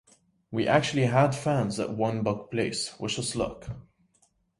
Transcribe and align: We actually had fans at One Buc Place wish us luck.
We 0.49 0.67
actually 0.67 1.05
had 1.05 1.35
fans 1.35 1.79
at 1.79 1.91
One 1.95 2.23
Buc 2.23 2.49
Place 2.49 2.99
wish 2.99 3.19
us 3.19 3.35
luck. 3.35 3.67